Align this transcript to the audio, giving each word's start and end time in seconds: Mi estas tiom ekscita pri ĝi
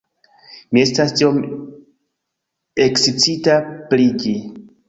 Mi 0.77 0.81
estas 0.83 1.13
tiom 1.19 1.37
ekscita 2.87 3.63
pri 3.93 4.09
ĝi 4.25 4.35